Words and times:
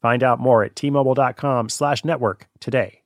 Find 0.00 0.22
out 0.22 0.40
more 0.40 0.62
at 0.64 0.74
tmobile.com 0.74 1.68
slash 1.68 2.04
network 2.04 2.48
today. 2.58 3.02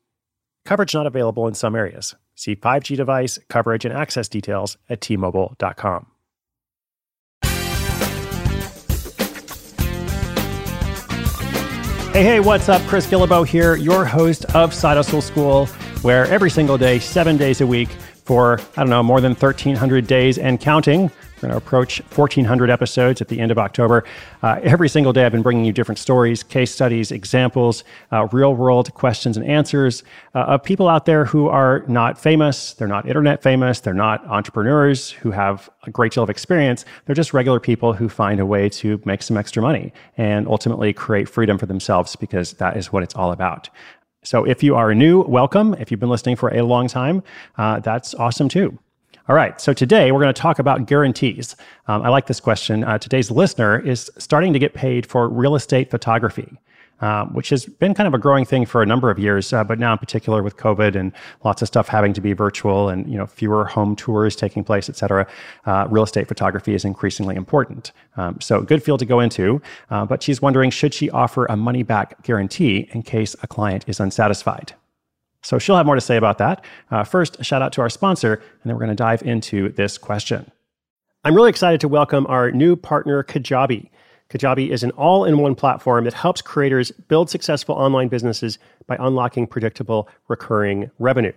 Coverage 0.64 0.94
not 0.94 1.06
available 1.06 1.46
in 1.46 1.54
some 1.54 1.74
areas. 1.74 2.14
See 2.34 2.56
5G 2.56 2.96
device 2.96 3.38
coverage 3.48 3.84
and 3.84 3.94
access 3.94 4.28
details 4.28 4.76
at 4.88 5.00
tmobile.com. 5.00 6.06
Hey, 12.12 12.22
hey, 12.22 12.38
what's 12.38 12.68
up? 12.68 12.80
Chris 12.82 13.08
Guillebeau 13.08 13.44
here, 13.44 13.74
your 13.74 14.04
host 14.04 14.44
of 14.54 14.72
Side 14.72 14.96
Hustle 14.96 15.20
School, 15.20 15.66
where 16.02 16.26
every 16.26 16.48
single 16.48 16.78
day, 16.78 17.00
seven 17.00 17.36
days 17.36 17.60
a 17.60 17.66
week, 17.66 17.88
for, 18.24 18.60
I 18.76 18.82
don't 18.82 18.90
know, 18.90 19.02
more 19.02 19.20
than 19.20 19.32
1,300 19.32 20.06
days 20.06 20.38
and 20.38 20.60
counting, 20.60 21.10
going 21.44 21.50
to 21.50 21.64
approach 21.64 21.98
1,400 22.14 22.70
episodes 22.70 23.20
at 23.20 23.28
the 23.28 23.38
end 23.38 23.50
of 23.50 23.58
October. 23.58 24.04
Uh, 24.42 24.60
every 24.62 24.88
single 24.88 25.12
day, 25.12 25.24
I've 25.24 25.32
been 25.32 25.42
bringing 25.42 25.64
you 25.64 25.72
different 25.72 25.98
stories, 25.98 26.42
case 26.42 26.72
studies, 26.72 27.12
examples, 27.12 27.84
uh, 28.12 28.26
real 28.32 28.54
world 28.54 28.92
questions 28.94 29.36
and 29.36 29.46
answers 29.46 30.02
uh, 30.34 30.40
of 30.40 30.62
people 30.62 30.88
out 30.88 31.04
there 31.04 31.24
who 31.26 31.48
are 31.48 31.84
not 31.86 32.18
famous. 32.18 32.74
They're 32.74 32.88
not 32.88 33.06
internet 33.06 33.42
famous. 33.42 33.80
They're 33.80 33.94
not 33.94 34.26
entrepreneurs 34.26 35.10
who 35.10 35.30
have 35.30 35.68
a 35.84 35.90
great 35.90 36.12
deal 36.12 36.22
of 36.22 36.30
experience. 36.30 36.84
They're 37.04 37.14
just 37.14 37.34
regular 37.34 37.60
people 37.60 37.92
who 37.92 38.08
find 38.08 38.40
a 38.40 38.46
way 38.46 38.68
to 38.70 39.00
make 39.04 39.22
some 39.22 39.36
extra 39.36 39.62
money 39.62 39.92
and 40.16 40.48
ultimately 40.48 40.92
create 40.92 41.28
freedom 41.28 41.58
for 41.58 41.66
themselves 41.66 42.16
because 42.16 42.54
that 42.54 42.76
is 42.76 42.92
what 42.92 43.02
it's 43.02 43.14
all 43.14 43.32
about. 43.32 43.68
So 44.24 44.44
if 44.44 44.62
you 44.62 44.74
are 44.74 44.94
new, 44.94 45.20
welcome. 45.20 45.74
If 45.74 45.90
you've 45.90 46.00
been 46.00 46.08
listening 46.08 46.36
for 46.36 46.48
a 46.54 46.62
long 46.62 46.88
time, 46.88 47.22
uh, 47.58 47.80
that's 47.80 48.14
awesome 48.14 48.48
too. 48.48 48.78
All 49.26 49.34
right, 49.34 49.58
so 49.58 49.72
today 49.72 50.12
we're 50.12 50.20
going 50.20 50.34
to 50.34 50.38
talk 50.38 50.58
about 50.58 50.84
guarantees. 50.84 51.56
Um, 51.88 52.02
I 52.02 52.10
like 52.10 52.26
this 52.26 52.40
question. 52.40 52.84
Uh, 52.84 52.98
today's 52.98 53.30
listener 53.30 53.78
is 53.78 54.10
starting 54.18 54.52
to 54.52 54.58
get 54.58 54.74
paid 54.74 55.06
for 55.06 55.30
real 55.30 55.54
estate 55.54 55.90
photography. 55.90 56.58
Um, 57.00 57.34
which 57.34 57.48
has 57.48 57.66
been 57.66 57.92
kind 57.92 58.06
of 58.06 58.14
a 58.14 58.18
growing 58.18 58.44
thing 58.44 58.64
for 58.64 58.80
a 58.80 58.86
number 58.86 59.10
of 59.10 59.18
years, 59.18 59.52
uh, 59.52 59.64
but 59.64 59.80
now 59.80 59.92
in 59.92 59.98
particular 59.98 60.44
with 60.44 60.56
COVID 60.56 60.94
and 60.94 61.12
lots 61.42 61.60
of 61.60 61.66
stuff 61.66 61.88
having 61.88 62.12
to 62.12 62.20
be 62.20 62.34
virtual 62.34 62.88
and 62.88 63.10
you 63.10 63.18
know 63.18 63.26
fewer 63.26 63.64
home 63.64 63.96
tours 63.96 64.36
taking 64.36 64.62
place, 64.62 64.88
et 64.88 64.96
cetera, 64.96 65.26
uh, 65.66 65.88
real 65.90 66.04
estate 66.04 66.28
photography 66.28 66.72
is 66.72 66.84
increasingly 66.84 67.34
important. 67.34 67.90
Um, 68.16 68.40
so 68.40 68.62
good 68.62 68.80
field 68.80 69.00
to 69.00 69.06
go 69.06 69.18
into, 69.18 69.60
uh, 69.90 70.06
but 70.06 70.22
she's 70.22 70.40
wondering 70.40 70.70
should 70.70 70.94
she 70.94 71.10
offer 71.10 71.46
a 71.46 71.56
money 71.56 71.82
back 71.82 72.22
guarantee 72.22 72.88
in 72.92 73.02
case 73.02 73.34
a 73.42 73.48
client 73.48 73.84
is 73.88 73.98
unsatisfied. 73.98 74.74
So 75.44 75.58
she'll 75.58 75.76
have 75.76 75.86
more 75.86 75.94
to 75.94 76.00
say 76.00 76.16
about 76.16 76.38
that. 76.38 76.64
Uh, 76.90 77.04
first, 77.04 77.44
shout 77.44 77.60
out 77.60 77.72
to 77.74 77.82
our 77.82 77.90
sponsor, 77.90 78.34
and 78.34 78.64
then 78.64 78.74
we're 78.74 78.80
going 78.80 78.88
to 78.88 78.94
dive 78.94 79.22
into 79.22 79.68
this 79.68 79.98
question. 79.98 80.50
I'm 81.22 81.34
really 81.34 81.50
excited 81.50 81.80
to 81.82 81.88
welcome 81.88 82.26
our 82.26 82.50
new 82.50 82.76
partner, 82.76 83.22
Kajabi. 83.22 83.90
Kajabi 84.30 84.70
is 84.70 84.82
an 84.82 84.90
all 84.92 85.26
in 85.26 85.38
one 85.38 85.54
platform 85.54 86.04
that 86.04 86.14
helps 86.14 86.40
creators 86.40 86.90
build 86.90 87.28
successful 87.28 87.74
online 87.74 88.08
businesses 88.08 88.58
by 88.86 88.96
unlocking 88.98 89.46
predictable 89.46 90.08
recurring 90.28 90.90
revenue. 90.98 91.32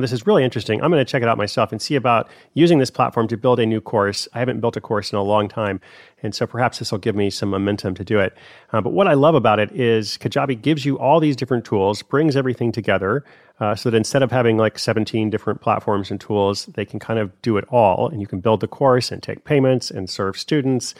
Now, 0.00 0.02
this 0.02 0.12
is 0.12 0.26
really 0.26 0.44
interesting. 0.44 0.80
I'm 0.80 0.90
going 0.90 1.04
to 1.04 1.10
check 1.10 1.20
it 1.20 1.28
out 1.28 1.36
myself 1.36 1.72
and 1.72 1.82
see 1.82 1.94
about 1.94 2.26
using 2.54 2.78
this 2.78 2.90
platform 2.90 3.28
to 3.28 3.36
build 3.36 3.60
a 3.60 3.66
new 3.66 3.82
course. 3.82 4.26
I 4.32 4.38
haven't 4.38 4.60
built 4.60 4.74
a 4.74 4.80
course 4.80 5.12
in 5.12 5.18
a 5.18 5.22
long 5.22 5.46
time, 5.46 5.78
and 6.22 6.34
so 6.34 6.46
perhaps 6.46 6.78
this 6.78 6.90
will 6.90 7.00
give 7.00 7.14
me 7.14 7.28
some 7.28 7.50
momentum 7.50 7.94
to 7.96 8.02
do 8.02 8.18
it. 8.18 8.34
Uh, 8.72 8.80
but 8.80 8.94
what 8.94 9.06
I 9.06 9.12
love 9.12 9.34
about 9.34 9.58
it 9.58 9.70
is 9.72 10.16
Kajabi 10.16 10.62
gives 10.62 10.86
you 10.86 10.98
all 10.98 11.20
these 11.20 11.36
different 11.36 11.66
tools, 11.66 12.00
brings 12.00 12.34
everything 12.34 12.72
together, 12.72 13.26
uh, 13.60 13.74
so 13.74 13.90
that 13.90 13.96
instead 13.98 14.22
of 14.22 14.30
having 14.30 14.56
like 14.56 14.78
17 14.78 15.28
different 15.28 15.60
platforms 15.60 16.10
and 16.10 16.18
tools, 16.18 16.64
they 16.64 16.86
can 16.86 16.98
kind 16.98 17.18
of 17.18 17.30
do 17.42 17.58
it 17.58 17.66
all, 17.68 18.08
and 18.08 18.22
you 18.22 18.26
can 18.26 18.40
build 18.40 18.60
the 18.60 18.68
course 18.68 19.12
and 19.12 19.22
take 19.22 19.44
payments 19.44 19.90
and 19.90 20.08
serve 20.08 20.38
students. 20.38 20.94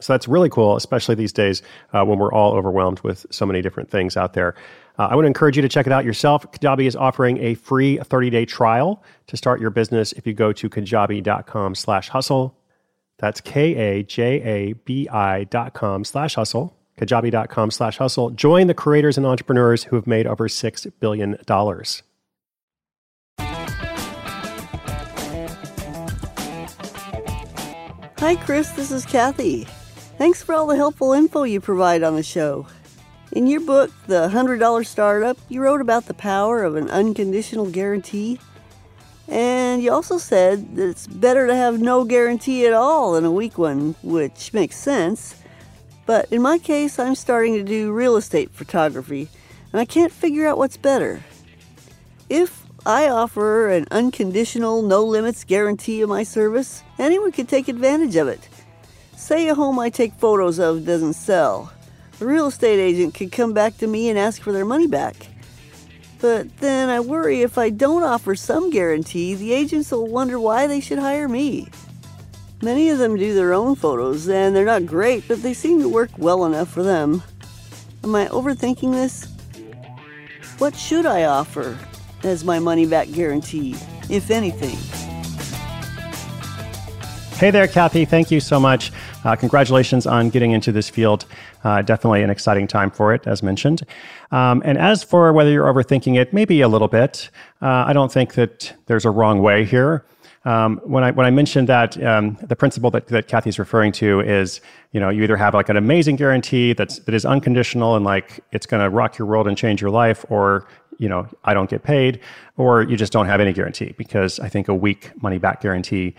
So 0.00 0.12
that's 0.12 0.26
really 0.26 0.48
cool, 0.48 0.76
especially 0.76 1.14
these 1.14 1.32
days 1.32 1.62
uh, 1.92 2.04
when 2.04 2.18
we're 2.18 2.32
all 2.32 2.54
overwhelmed 2.54 3.00
with 3.00 3.26
so 3.30 3.46
many 3.46 3.62
different 3.62 3.90
things 3.90 4.16
out 4.16 4.32
there. 4.32 4.54
Uh, 4.98 5.08
I 5.10 5.14
want 5.14 5.24
to 5.24 5.28
encourage 5.28 5.56
you 5.56 5.62
to 5.62 5.68
check 5.68 5.86
it 5.86 5.92
out 5.92 6.04
yourself. 6.04 6.50
Kajabi 6.52 6.86
is 6.86 6.96
offering 6.96 7.38
a 7.38 7.54
free 7.54 7.98
30-day 7.98 8.44
trial 8.46 9.02
to 9.28 9.36
start 9.36 9.60
your 9.60 9.70
business 9.70 10.12
if 10.12 10.26
you 10.26 10.34
go 10.34 10.52
to 10.52 10.68
kajabi.com 10.68 11.74
slash 11.74 12.08
hustle. 12.08 12.56
That's 13.18 13.40
K-A-J-A-B-I 13.40 13.74
dot 15.44 15.74
com 15.74 16.04
slash 16.04 16.34
hustle, 16.34 16.76
kajabi.com 16.98 17.70
slash 17.70 17.98
hustle. 17.98 18.30
Join 18.30 18.66
the 18.66 18.74
creators 18.74 19.16
and 19.18 19.26
entrepreneurs 19.26 19.84
who 19.84 19.96
have 19.96 20.06
made 20.06 20.26
over 20.26 20.48
$6 20.48 20.92
billion. 21.00 21.36
Hi, 28.18 28.36
Chris. 28.36 28.70
This 28.72 28.90
is 28.90 29.06
Kathy. 29.06 29.66
Thanks 30.20 30.42
for 30.42 30.54
all 30.54 30.66
the 30.66 30.76
helpful 30.76 31.14
info 31.14 31.44
you 31.44 31.62
provide 31.62 32.02
on 32.02 32.14
the 32.14 32.22
show. 32.22 32.66
In 33.32 33.46
your 33.46 33.62
book, 33.62 33.90
The 34.06 34.28
$100 34.28 34.84
Startup, 34.84 35.38
you 35.48 35.62
wrote 35.62 35.80
about 35.80 36.04
the 36.04 36.12
power 36.12 36.62
of 36.62 36.76
an 36.76 36.90
unconditional 36.90 37.70
guarantee. 37.70 38.38
And 39.28 39.82
you 39.82 39.90
also 39.90 40.18
said 40.18 40.76
that 40.76 40.90
it's 40.90 41.06
better 41.06 41.46
to 41.46 41.54
have 41.54 41.80
no 41.80 42.04
guarantee 42.04 42.66
at 42.66 42.74
all 42.74 43.12
than 43.12 43.24
a 43.24 43.30
weak 43.30 43.56
one, 43.56 43.94
which 44.02 44.52
makes 44.52 44.76
sense. 44.76 45.36
But 46.04 46.30
in 46.30 46.42
my 46.42 46.58
case, 46.58 46.98
I'm 46.98 47.14
starting 47.14 47.54
to 47.54 47.62
do 47.62 47.90
real 47.90 48.16
estate 48.16 48.50
photography, 48.50 49.30
and 49.72 49.80
I 49.80 49.86
can't 49.86 50.12
figure 50.12 50.46
out 50.46 50.58
what's 50.58 50.76
better. 50.76 51.22
If 52.28 52.66
I 52.84 53.08
offer 53.08 53.70
an 53.70 53.86
unconditional, 53.90 54.82
no 54.82 55.02
limits 55.02 55.44
guarantee 55.44 56.02
of 56.02 56.10
my 56.10 56.24
service, 56.24 56.82
anyone 56.98 57.32
could 57.32 57.48
take 57.48 57.68
advantage 57.68 58.16
of 58.16 58.28
it. 58.28 58.50
Say 59.20 59.48
a 59.48 59.54
home 59.54 59.78
I 59.78 59.90
take 59.90 60.14
photos 60.14 60.58
of 60.58 60.86
doesn't 60.86 61.12
sell 61.12 61.70
the 62.18 62.26
real 62.26 62.48
estate 62.48 62.78
agent 62.78 63.14
could 63.14 63.32
come 63.32 63.52
back 63.54 63.76
to 63.78 63.86
me 63.86 64.10
and 64.10 64.18
ask 64.18 64.42
for 64.42 64.52
their 64.52 64.66
money 64.66 64.86
back. 64.86 65.14
But 66.20 66.54
then 66.58 66.90
I 66.90 67.00
worry 67.00 67.40
if 67.40 67.56
I 67.56 67.70
don't 67.70 68.02
offer 68.02 68.34
some 68.34 68.70
guarantee, 68.70 69.34
the 69.34 69.54
agents 69.54 69.90
will 69.90 70.06
wonder 70.06 70.38
why 70.38 70.66
they 70.66 70.80
should 70.80 70.98
hire 70.98 71.28
me. 71.28 71.68
Many 72.60 72.90
of 72.90 72.98
them 72.98 73.16
do 73.16 73.34
their 73.34 73.54
own 73.54 73.74
photos, 73.74 74.28
and 74.28 74.54
they're 74.54 74.66
not 74.66 74.84
great, 74.84 75.26
but 75.28 75.42
they 75.42 75.54
seem 75.54 75.80
to 75.80 75.88
work 75.88 76.10
well 76.18 76.44
enough 76.44 76.68
for 76.68 76.82
them. 76.82 77.22
Am 78.04 78.14
I 78.14 78.26
overthinking 78.26 78.92
this? 78.92 79.26
What 80.58 80.76
should 80.76 81.06
I 81.06 81.24
offer 81.24 81.78
as 82.22 82.44
my 82.44 82.58
money 82.58 82.84
back 82.84 83.10
guarantee, 83.10 83.76
if 84.10 84.30
anything? 84.30 84.76
Hey 87.40 87.50
there, 87.50 87.66
Kathy. 87.66 88.04
Thank 88.04 88.30
you 88.30 88.38
so 88.38 88.60
much. 88.60 88.92
Uh, 89.24 89.36
congratulations 89.36 90.06
on 90.06 90.30
getting 90.30 90.52
into 90.52 90.72
this 90.72 90.88
field. 90.88 91.26
Uh, 91.64 91.82
definitely 91.82 92.22
an 92.22 92.30
exciting 92.30 92.66
time 92.66 92.90
for 92.90 93.12
it, 93.12 93.26
as 93.26 93.42
mentioned. 93.42 93.82
Um, 94.30 94.62
and 94.64 94.78
as 94.78 95.02
for 95.02 95.32
whether 95.32 95.50
you're 95.50 95.72
overthinking 95.72 96.18
it, 96.18 96.32
maybe 96.32 96.60
a 96.60 96.68
little 96.68 96.88
bit. 96.88 97.30
Uh, 97.60 97.84
I 97.86 97.92
don't 97.92 98.10
think 98.10 98.34
that 98.34 98.74
there's 98.86 99.04
a 99.04 99.10
wrong 99.10 99.42
way 99.42 99.64
here. 99.64 100.04
Um, 100.46 100.80
when 100.84 101.04
I 101.04 101.10
when 101.10 101.26
I 101.26 101.30
mentioned 101.30 101.68
that 101.68 102.02
um, 102.02 102.38
the 102.40 102.56
principle 102.56 102.90
that, 102.92 103.08
that 103.08 103.28
Kathy's 103.28 103.58
referring 103.58 103.92
to 103.92 104.20
is 104.20 104.62
you 104.92 104.98
know 104.98 105.10
you 105.10 105.22
either 105.22 105.36
have 105.36 105.52
like 105.52 105.68
an 105.68 105.76
amazing 105.76 106.16
guarantee 106.16 106.72
that's 106.72 106.98
that 107.00 107.14
is 107.14 107.26
unconditional 107.26 107.94
and 107.94 108.06
like 108.06 108.40
it's 108.50 108.64
going 108.64 108.82
to 108.82 108.88
rock 108.88 109.18
your 109.18 109.28
world 109.28 109.46
and 109.46 109.56
change 109.56 109.82
your 109.82 109.90
life, 109.90 110.24
or 110.30 110.66
you 110.96 111.10
know 111.10 111.28
I 111.44 111.52
don't 111.52 111.68
get 111.68 111.82
paid, 111.82 112.20
or 112.56 112.82
you 112.82 112.96
just 112.96 113.12
don't 113.12 113.26
have 113.26 113.42
any 113.42 113.52
guarantee 113.52 113.94
because 113.98 114.40
I 114.40 114.48
think 114.48 114.68
a 114.68 114.74
weak 114.74 115.10
money 115.22 115.36
back 115.36 115.60
guarantee 115.60 116.14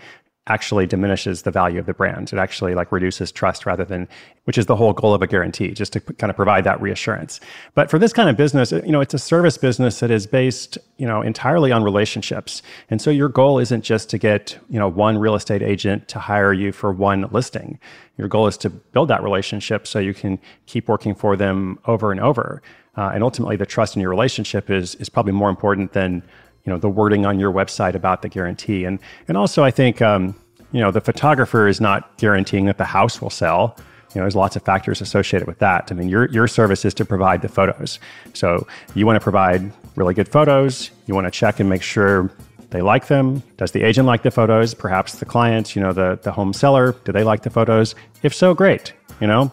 actually 0.48 0.86
diminishes 0.86 1.42
the 1.42 1.52
value 1.52 1.78
of 1.78 1.86
the 1.86 1.94
brand. 1.94 2.32
It 2.32 2.38
actually 2.38 2.74
like 2.74 2.90
reduces 2.90 3.30
trust 3.30 3.64
rather 3.64 3.84
than, 3.84 4.08
which 4.44 4.58
is 4.58 4.66
the 4.66 4.74
whole 4.74 4.92
goal 4.92 5.14
of 5.14 5.22
a 5.22 5.26
guarantee, 5.28 5.70
just 5.70 5.92
to 5.92 6.00
kind 6.00 6.30
of 6.30 6.36
provide 6.36 6.64
that 6.64 6.80
reassurance. 6.80 7.38
But 7.74 7.88
for 7.88 7.98
this 7.98 8.12
kind 8.12 8.28
of 8.28 8.36
business, 8.36 8.72
you 8.72 8.90
know, 8.90 9.00
it's 9.00 9.14
a 9.14 9.20
service 9.20 9.56
business 9.56 10.00
that 10.00 10.10
is 10.10 10.26
based, 10.26 10.78
you 10.96 11.06
know, 11.06 11.22
entirely 11.22 11.70
on 11.70 11.84
relationships. 11.84 12.60
And 12.90 13.00
so 13.00 13.08
your 13.10 13.28
goal 13.28 13.60
isn't 13.60 13.84
just 13.84 14.10
to 14.10 14.18
get, 14.18 14.58
you 14.68 14.80
know, 14.80 14.88
one 14.88 15.16
real 15.16 15.36
estate 15.36 15.62
agent 15.62 16.08
to 16.08 16.18
hire 16.18 16.52
you 16.52 16.72
for 16.72 16.90
one 16.92 17.28
listing. 17.30 17.78
Your 18.18 18.26
goal 18.26 18.48
is 18.48 18.56
to 18.58 18.70
build 18.70 19.08
that 19.08 19.22
relationship 19.22 19.86
so 19.86 20.00
you 20.00 20.12
can 20.12 20.40
keep 20.66 20.88
working 20.88 21.14
for 21.14 21.36
them 21.36 21.78
over 21.86 22.10
and 22.10 22.20
over. 22.20 22.62
Uh, 22.96 23.12
and 23.14 23.22
ultimately, 23.22 23.56
the 23.56 23.64
trust 23.64 23.94
in 23.94 24.02
your 24.02 24.10
relationship 24.10 24.70
is 24.70 24.96
is 24.96 25.08
probably 25.08 25.32
more 25.32 25.48
important 25.48 25.92
than 25.92 26.22
you 26.64 26.72
know 26.72 26.78
the 26.78 26.88
wording 26.88 27.26
on 27.26 27.38
your 27.40 27.52
website 27.52 27.94
about 27.94 28.22
the 28.22 28.28
guarantee 28.28 28.84
and 28.84 28.98
and 29.28 29.36
also 29.36 29.64
i 29.64 29.70
think 29.70 30.00
um, 30.00 30.34
you 30.72 30.80
know 30.80 30.90
the 30.90 31.00
photographer 31.00 31.66
is 31.68 31.80
not 31.80 32.16
guaranteeing 32.18 32.66
that 32.66 32.78
the 32.78 32.84
house 32.84 33.20
will 33.20 33.30
sell 33.30 33.76
You 34.14 34.20
know, 34.20 34.24
there's 34.24 34.36
lots 34.36 34.56
of 34.56 34.62
factors 34.62 35.00
associated 35.00 35.48
with 35.48 35.58
that. 35.60 35.90
I 35.90 35.94
mean, 35.94 36.08
your, 36.10 36.28
your 36.30 36.46
service 36.46 36.84
is 36.84 36.92
to 36.94 37.04
provide 37.04 37.40
the 37.40 37.48
photos. 37.48 37.98
So 38.34 38.66
you 38.94 39.06
want 39.06 39.16
to 39.16 39.22
provide 39.22 39.72
really 39.96 40.12
good 40.12 40.28
photos. 40.28 40.90
You 41.06 41.14
want 41.14 41.26
to 41.26 41.30
check 41.30 41.60
and 41.60 41.68
make 41.68 41.82
sure 41.82 42.30
they 42.70 42.82
like 42.82 43.06
them. 43.06 43.42
Does 43.56 43.72
the 43.72 43.82
agent 43.82 44.06
like 44.06 44.22
the 44.22 44.30
photos? 44.30 44.74
Perhaps 44.74 45.18
the 45.18 45.24
client, 45.24 45.74
you 45.74 45.80
know, 45.82 45.94
the, 45.94 46.18
the 46.22 46.30
home 46.30 46.52
seller, 46.52 46.94
do 47.04 47.12
they 47.12 47.24
like 47.24 47.42
the 47.42 47.50
photos? 47.50 47.94
If 48.22 48.34
so, 48.34 48.52
great, 48.54 48.92
you 49.20 49.26
know? 49.26 49.50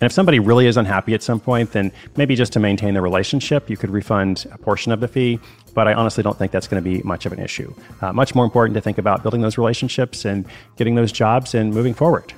And 0.00 0.06
if 0.06 0.12
somebody 0.12 0.38
really 0.38 0.66
is 0.66 0.76
unhappy 0.76 1.14
at 1.14 1.22
some 1.22 1.40
point, 1.40 1.72
then 1.72 1.90
maybe 2.16 2.36
just 2.36 2.52
to 2.52 2.60
maintain 2.60 2.94
the 2.94 3.02
relationship, 3.02 3.68
you 3.68 3.76
could 3.76 3.90
refund 3.90 4.46
a 4.52 4.58
portion 4.58 4.92
of 4.92 5.00
the 5.00 5.08
fee. 5.08 5.40
But 5.74 5.88
I 5.88 5.94
honestly 5.94 6.22
don't 6.22 6.38
think 6.38 6.52
that's 6.52 6.68
going 6.68 6.82
to 6.82 6.88
be 6.88 7.02
much 7.02 7.26
of 7.26 7.32
an 7.32 7.40
issue. 7.40 7.74
Uh, 8.00 8.12
much 8.12 8.34
more 8.34 8.44
important 8.44 8.74
to 8.74 8.80
think 8.80 8.98
about 8.98 9.22
building 9.22 9.40
those 9.40 9.58
relationships 9.58 10.24
and 10.24 10.46
getting 10.76 10.94
those 10.94 11.10
jobs 11.10 11.54
and 11.54 11.74
moving 11.74 11.94
forward. 11.94 12.32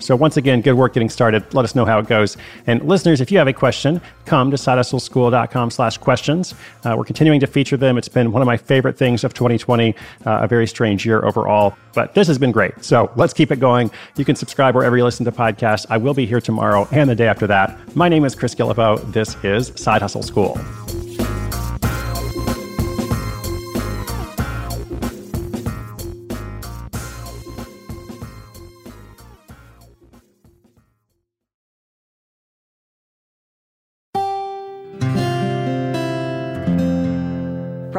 So 0.00 0.16
once 0.16 0.36
again, 0.36 0.60
good 0.60 0.74
work 0.74 0.94
getting 0.94 1.08
started. 1.08 1.54
Let 1.54 1.64
us 1.64 1.74
know 1.74 1.84
how 1.84 1.98
it 1.98 2.08
goes. 2.08 2.36
And 2.66 2.82
listeners, 2.82 3.20
if 3.20 3.30
you 3.30 3.38
have 3.38 3.48
a 3.48 3.52
question, 3.52 4.00
come 4.24 4.50
to 4.50 4.56
sidehustleschool.com 4.56 5.70
slash 5.70 5.98
questions. 5.98 6.54
Uh, 6.84 6.94
we're 6.96 7.04
continuing 7.04 7.40
to 7.40 7.46
feature 7.46 7.76
them. 7.76 7.98
It's 7.98 8.08
been 8.08 8.32
one 8.32 8.42
of 8.42 8.46
my 8.46 8.56
favorite 8.56 8.96
things 8.96 9.24
of 9.24 9.34
2020, 9.34 9.94
uh, 10.26 10.40
a 10.42 10.48
very 10.48 10.66
strange 10.66 11.06
year 11.06 11.24
overall, 11.24 11.74
but 11.94 12.14
this 12.14 12.26
has 12.26 12.38
been 12.38 12.52
great. 12.52 12.82
So 12.82 13.10
let's 13.16 13.32
keep 13.32 13.52
it 13.52 13.60
going. 13.60 13.90
You 14.16 14.24
can 14.24 14.36
subscribe 14.36 14.74
wherever 14.74 14.96
you 14.96 15.04
listen 15.04 15.24
to 15.26 15.32
podcasts. 15.32 15.86
I 15.90 15.96
will 15.96 16.14
be 16.14 16.26
here 16.26 16.40
tomorrow 16.40 16.88
and 16.92 17.08
the 17.08 17.14
day 17.14 17.28
after 17.28 17.46
that. 17.48 17.94
My 17.94 18.08
name 18.08 18.24
is 18.24 18.34
Chris 18.34 18.54
Guillebeau. 18.54 19.12
This 19.12 19.36
is 19.44 19.72
Side 19.76 20.02
Hustle 20.02 20.22
School. 20.22 20.58